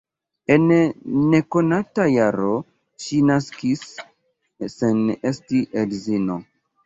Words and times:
En 0.53 0.63
nekonata 1.33 2.05
jaro 2.13 2.55
ŝi 3.05 3.19
naskis 3.29 3.85
sen 4.77 5.03
esti 5.33 5.63
edzino. 5.85 6.39